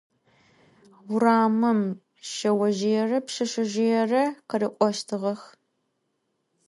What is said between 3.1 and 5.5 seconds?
pşseşsezjıêre khırık'oştığex.